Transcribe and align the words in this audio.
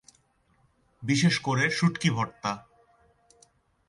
বিশেষ 1.03 1.39
করে, 1.39 1.69
শুঁটকি 1.69 2.09
ভর্তা। 2.09 2.51